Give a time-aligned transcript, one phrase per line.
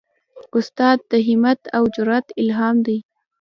[0.57, 2.99] استاد د همت او جرئت الهام دی.